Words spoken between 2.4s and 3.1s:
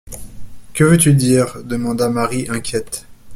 inquiète.